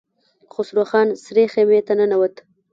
[0.53, 2.35] خسرو خان سرې خيمې ته ننوت.